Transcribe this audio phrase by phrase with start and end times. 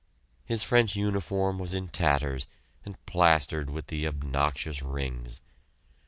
[0.43, 2.47] His French uniform was in tatters,
[2.83, 5.41] and plastered with the obnoxious rings.